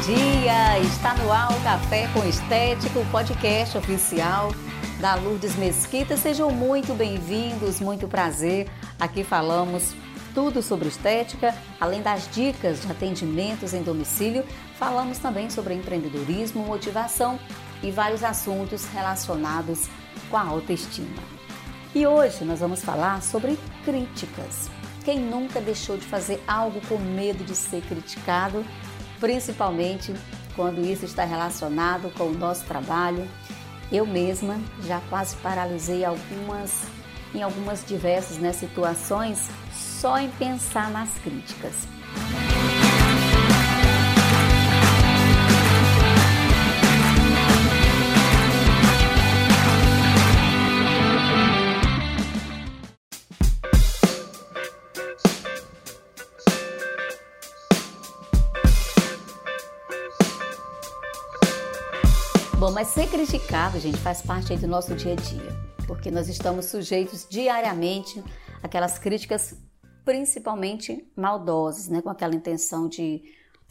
[0.00, 0.78] dia!
[0.78, 4.50] Está no ar o Café com Estética, o podcast oficial
[4.98, 6.16] da Lourdes Mesquita.
[6.16, 8.66] Sejam muito bem-vindos, muito prazer.
[8.98, 9.94] Aqui falamos
[10.34, 14.44] tudo sobre estética, além das dicas de atendimentos em domicílio,
[14.78, 17.38] falamos também sobre empreendedorismo, motivação
[17.82, 19.86] e vários assuntos relacionados
[20.30, 21.22] com a autoestima.
[21.94, 24.70] E hoje nós vamos falar sobre críticas.
[25.04, 28.64] Quem nunca deixou de fazer algo com medo de ser criticado,
[29.20, 30.14] principalmente
[30.56, 33.28] quando isso está relacionado com o nosso trabalho?
[33.92, 36.82] Eu mesma já quase paralisei algumas
[37.34, 41.74] em algumas diversas né, situações só em pensar nas críticas.
[62.60, 65.50] Bom, mas ser criticado, gente, faz parte do nosso dia a dia,
[65.86, 68.22] porque nós estamos sujeitos diariamente
[68.62, 69.56] àquelas críticas
[70.04, 73.22] principalmente maldosas, né, com aquela intenção de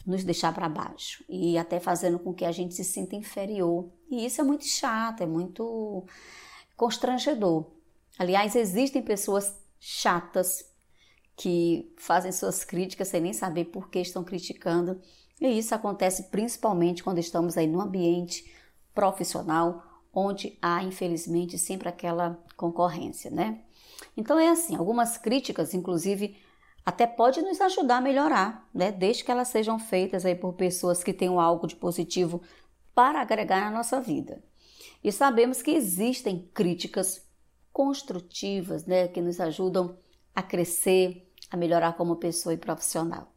[0.08, 3.92] nos deixar para baixo e até fazendo com que a gente se sinta inferior.
[4.10, 6.04] E isso é muito chato, é muito
[6.76, 7.68] constrangedor.
[8.18, 10.66] Aliás, existem pessoas chatas
[11.38, 15.00] que fazem suas críticas sem nem saber por que estão criticando.
[15.40, 18.58] E isso acontece principalmente quando estamos aí no ambiente
[19.00, 19.82] profissional,
[20.14, 23.62] onde há, infelizmente, sempre aquela concorrência, né?
[24.18, 26.36] Então é assim, algumas críticas, inclusive,
[26.86, 28.92] até pode nos ajudar a melhorar, né?
[28.92, 32.42] Desde que elas sejam feitas aí por pessoas que tenham algo de positivo
[32.94, 34.44] para agregar na nossa vida.
[35.02, 37.26] E sabemos que existem críticas
[37.72, 39.96] construtivas, né, que nos ajudam
[40.36, 43.32] a crescer, a melhorar como pessoa e profissional.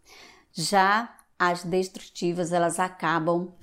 [0.53, 3.55] Já as destrutivas, elas acabam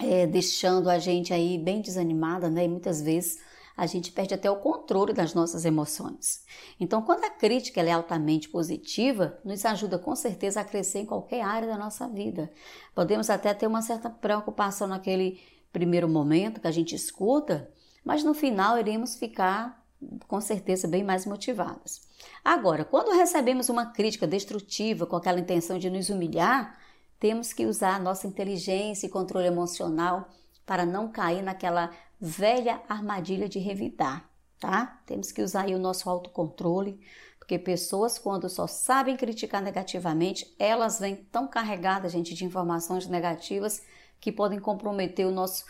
[0.00, 3.38] é, deixando a gente aí bem desanimada, né, e muitas vezes
[3.76, 6.44] a gente perde até o controle das nossas emoções.
[6.78, 11.42] Então, quando a crítica é altamente positiva, nos ajuda com certeza a crescer em qualquer
[11.42, 12.50] área da nossa vida.
[12.94, 15.40] Podemos até ter uma certa preocupação naquele
[15.72, 17.70] primeiro momento que a gente escuta,
[18.04, 19.82] mas no final iremos ficar
[20.26, 22.02] com certeza bem mais motivadas.
[22.44, 26.76] Agora, quando recebemos uma crítica destrutiva com aquela intenção de nos humilhar,
[27.22, 30.28] temos que usar a nossa inteligência e controle emocional
[30.66, 34.28] para não cair naquela velha armadilha de revidar,
[34.58, 35.00] tá?
[35.06, 37.00] Temos que usar aí o nosso autocontrole,
[37.38, 43.84] porque pessoas quando só sabem criticar negativamente, elas vêm tão carregadas, gente, de informações negativas
[44.20, 45.64] que podem comprometer o nosso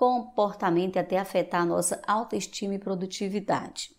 [0.00, 3.94] comportamento e até afetar a nossa autoestima e produtividade.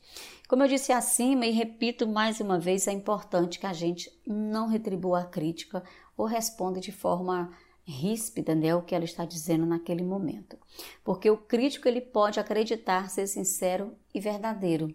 [0.49, 4.67] Como eu disse acima e repito mais uma vez, é importante que a gente não
[4.67, 5.83] retribua a crítica
[6.17, 10.57] ou responda de forma ríspida, né, o que ela está dizendo naquele momento.
[11.03, 14.91] Porque o crítico ele pode acreditar ser sincero e verdadeiro.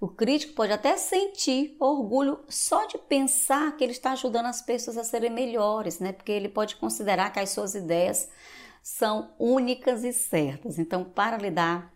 [0.00, 4.96] O crítico pode até sentir orgulho só de pensar que ele está ajudando as pessoas
[4.98, 6.12] a serem melhores, né?
[6.12, 8.28] Porque ele pode considerar que as suas ideias
[8.84, 10.78] são únicas e certas.
[10.78, 11.90] Então, para lidar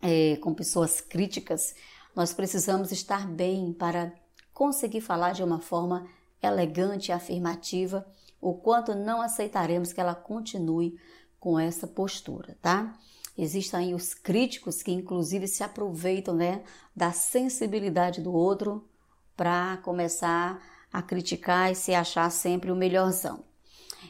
[0.00, 1.74] é, com pessoas críticas,
[2.14, 4.12] nós precisamos estar bem para
[4.54, 6.08] conseguir falar de uma forma
[6.40, 8.06] elegante e afirmativa
[8.40, 10.96] o quanto não aceitaremos que ela continue
[11.40, 12.96] com essa postura, tá?
[13.36, 16.62] Existem aí os críticos que inclusive se aproveitam, né,
[16.94, 18.88] da sensibilidade do outro
[19.36, 20.62] para começar
[20.92, 23.44] a criticar e se achar sempre o melhorzão.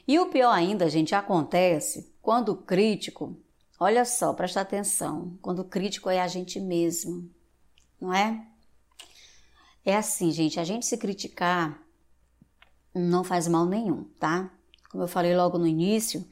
[0.07, 3.37] E o pior ainda, gente, acontece quando o crítico,
[3.79, 7.31] olha só, presta atenção, quando o crítico é a gente mesmo,
[8.01, 8.47] não é?
[9.85, 11.81] É assim, gente, a gente se criticar
[12.95, 14.51] não faz mal nenhum, tá?
[14.91, 16.27] Como eu falei logo no início,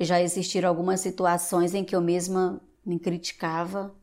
[0.00, 3.94] já existiram algumas situações em que eu mesma me criticava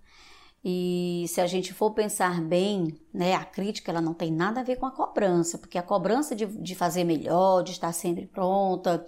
[0.63, 4.63] e se a gente for pensar bem, né, a crítica ela não tem nada a
[4.63, 9.05] ver com a cobrança, porque a cobrança de, de fazer melhor, de estar sempre pronta,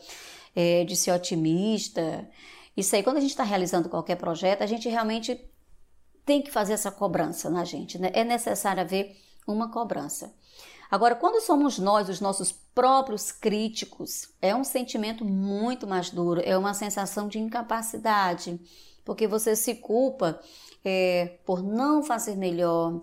[0.55, 2.29] é, de ser otimista,
[2.75, 5.39] isso aí, quando a gente está realizando qualquer projeto, a gente realmente
[6.25, 8.11] tem que fazer essa cobrança na gente, né?
[8.13, 9.15] É necessário haver
[9.47, 10.33] uma cobrança.
[10.91, 16.57] Agora, quando somos nós os nossos próprios críticos, é um sentimento muito mais duro, é
[16.57, 18.59] uma sensação de incapacidade,
[19.05, 20.39] porque você se culpa
[20.83, 22.99] é, por não fazer melhor.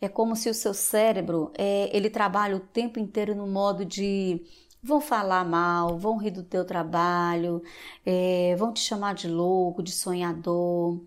[0.00, 4.44] É como se o seu cérebro é, ele trabalha o tempo inteiro no modo de
[4.82, 7.62] vão falar mal, vão rir do teu trabalho,
[8.04, 11.00] é, vão te chamar de louco, de sonhador,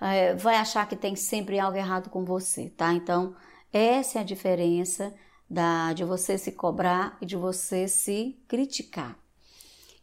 [0.00, 2.92] é, vai achar que tem sempre algo errado com você, tá?
[2.92, 3.34] Então
[3.72, 5.12] essa é a diferença
[5.50, 9.18] da, de você se cobrar e de você se criticar.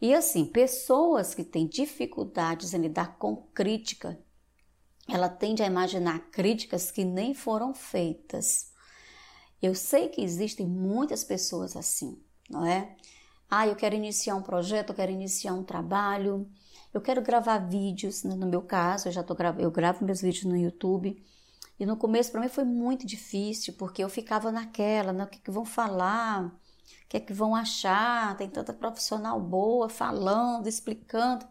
[0.05, 4.19] E assim, pessoas que têm dificuldades em lidar com crítica,
[5.09, 8.71] ela tende a imaginar críticas que nem foram feitas.
[9.59, 12.95] Eu sei que existem muitas pessoas assim, não é?
[13.49, 16.47] Ah, eu quero iniciar um projeto, eu quero iniciar um trabalho,
[16.93, 18.35] eu quero gravar vídeos, né?
[18.35, 21.19] no meu caso, eu já tô eu gravo meus vídeos no YouTube.
[21.79, 25.23] E no começo para mim foi muito difícil, porque eu ficava naquela, né?
[25.23, 26.55] o que, que vão falar,
[27.05, 31.45] o que é que vão achar, tem tanta profissional boa falando, explicando.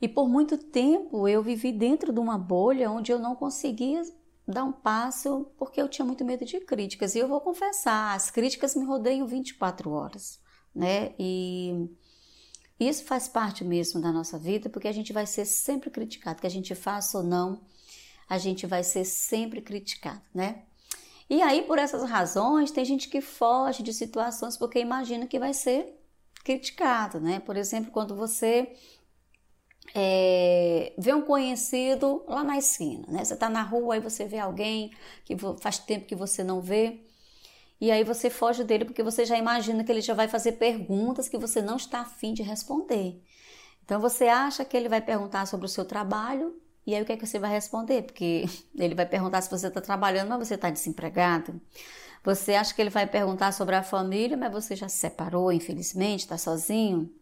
[0.00, 4.02] E por muito tempo eu vivi dentro de uma bolha onde eu não conseguia
[4.46, 7.14] dar um passo porque eu tinha muito medo de críticas.
[7.14, 10.40] E eu vou confessar, as críticas me rodeiam 24 horas,
[10.74, 11.14] né?
[11.18, 11.88] E
[12.80, 16.46] isso faz parte mesmo da nossa vida, porque a gente vai ser sempre criticado, que
[16.46, 17.60] a gente faça ou não,
[18.28, 20.62] a gente vai ser sempre criticado, né?
[21.30, 25.52] E aí, por essas razões, tem gente que foge de situações porque imagina que vai
[25.52, 25.94] ser
[26.42, 27.40] criticado, né?
[27.40, 28.72] Por exemplo, quando você
[29.94, 33.24] é, vê um conhecido lá na esquina, né?
[33.24, 34.90] Você tá na rua e você vê alguém
[35.24, 37.00] que faz tempo que você não vê,
[37.80, 41.28] e aí você foge dele porque você já imagina que ele já vai fazer perguntas
[41.28, 43.22] que você não está afim de responder.
[43.84, 47.12] Então você acha que ele vai perguntar sobre o seu trabalho e aí o que
[47.12, 48.00] é que você vai responder?
[48.00, 51.60] Porque ele vai perguntar se você está trabalhando, mas você está desempregado.
[52.24, 56.20] Você acha que ele vai perguntar sobre a família, mas você já se separou, infelizmente,
[56.20, 57.12] está sozinho.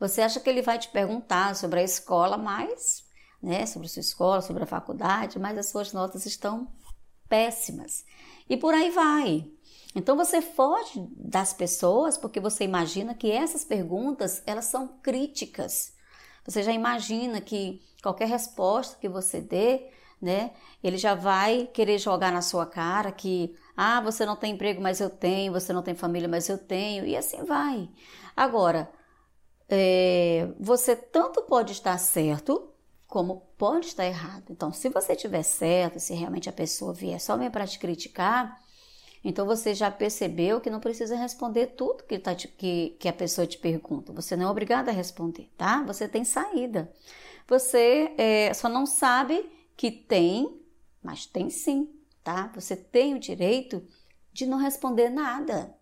[0.00, 3.04] Você acha que ele vai te perguntar sobre a escola, mas,
[3.40, 6.66] né, sobre a sua escola, sobre a faculdade, mas as suas notas estão
[7.28, 8.04] péssimas.
[8.50, 9.48] E por aí vai.
[9.94, 15.92] Então você foge das pessoas porque você imagina que essas perguntas elas são críticas.
[16.46, 19.88] Você já imagina que qualquer resposta que você dê,
[20.20, 20.52] né,
[20.82, 25.00] ele já vai querer jogar na sua cara que ah, você não tem emprego, mas
[25.00, 27.88] eu tenho, você não tem família, mas eu tenho, e assim vai.
[28.34, 28.90] Agora,
[29.68, 32.70] é, você tanto pode estar certo
[33.06, 34.44] como pode estar errado.
[34.50, 38.60] Então, se você estiver certo, se realmente a pessoa vier só mesmo para te criticar,
[39.28, 43.12] então você já percebeu que não precisa responder tudo que, tá te, que, que a
[43.12, 44.12] pessoa te pergunta.
[44.12, 45.82] Você não é obrigado a responder, tá?
[45.82, 46.92] Você tem saída.
[47.48, 50.60] Você é, só não sabe que tem,
[51.02, 51.92] mas tem sim,
[52.22, 52.52] tá?
[52.54, 53.84] Você tem o direito
[54.32, 55.76] de não responder nada,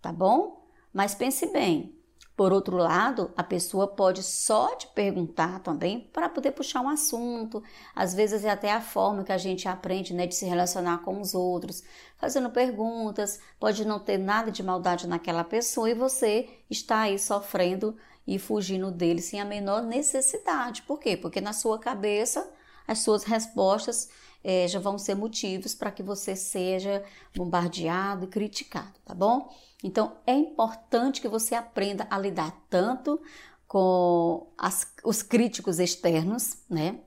[0.00, 0.64] tá bom?
[0.92, 1.95] Mas pense bem,
[2.36, 7.62] por outro lado, a pessoa pode só te perguntar também para poder puxar um assunto.
[7.94, 11.18] Às vezes é até a forma que a gente aprende né, de se relacionar com
[11.18, 11.82] os outros,
[12.18, 13.40] fazendo perguntas.
[13.58, 17.96] Pode não ter nada de maldade naquela pessoa e você está aí sofrendo
[18.26, 20.82] e fugindo dele sem a menor necessidade.
[20.82, 21.16] Por quê?
[21.16, 22.46] Porque na sua cabeça
[22.86, 24.10] as suas respostas
[24.48, 27.02] é, já vão ser motivos para que você seja
[27.34, 29.52] bombardeado e criticado, tá bom?
[29.82, 33.20] Então é importante que você aprenda a lidar tanto
[33.66, 37.00] com as, os críticos externos, né?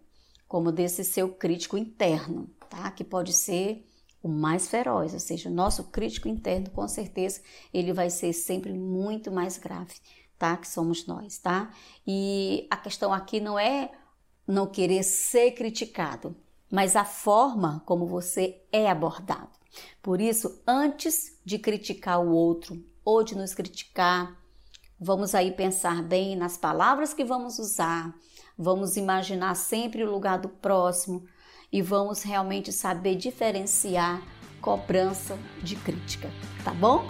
[0.50, 2.92] Como desse seu crítico interno, tá?
[2.92, 3.88] Que pode ser
[4.22, 7.40] o mais feroz, ou seja, o nosso crítico interno, com certeza,
[7.74, 9.94] ele vai ser sempre muito mais grave,
[10.38, 10.58] tá?
[10.58, 11.72] Que somos nós, tá?
[12.06, 13.90] E a questão aqui não é
[14.46, 16.36] não querer ser criticado,
[16.72, 19.50] mas a forma como você é abordado.
[20.02, 24.36] Por isso, antes de criticar o outro ou de nos criticar,
[25.00, 28.14] vamos aí pensar bem nas palavras que vamos usar,
[28.58, 31.26] vamos imaginar sempre o lugar do próximo
[31.72, 34.22] e vamos realmente saber diferenciar
[34.62, 36.30] cobrança de crítica,
[36.64, 37.08] tá bom?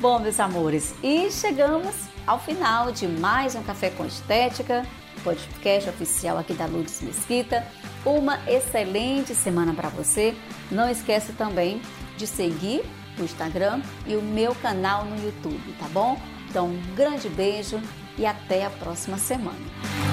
[0.00, 1.94] Bom, meus amores, e chegamos
[2.26, 4.84] ao final de mais um Café com Estética,
[5.22, 7.66] podcast oficial aqui da Lourdes Mesquita.
[8.04, 10.34] Uma excelente semana para você.
[10.70, 11.80] Não esquece também
[12.16, 12.82] de seguir
[13.18, 16.20] o Instagram e o meu canal no YouTube, tá bom?
[16.48, 17.80] Então, um grande beijo
[18.16, 20.05] e até a próxima semana.